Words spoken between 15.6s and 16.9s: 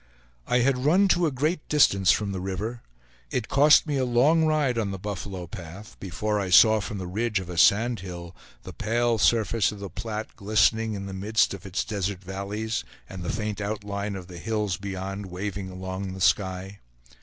along the sky.